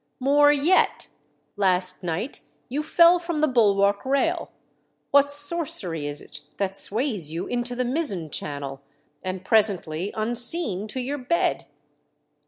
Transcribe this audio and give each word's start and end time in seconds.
"More 0.33 0.51
yet! 0.51 1.09
Last 1.57 2.01
night 2.01 2.39
you 2.69 2.81
fell 2.81 3.19
from 3.19 3.39
the 3.39 3.47
bulwark 3.47 4.03
rail. 4.03 4.51
What 5.11 5.29
sorcery 5.29 6.07
is 6.07 6.21
it 6.21 6.41
that 6.57 6.75
sways 6.75 7.31
you 7.31 7.45
into 7.45 7.75
the 7.75 7.85
mizzen 7.85 8.31
channel 8.31 8.81
and 9.21 9.45
presently, 9.45 10.11
unseen, 10.15 10.87
to 10.87 10.99
your 10.99 11.19
bed 11.19 11.67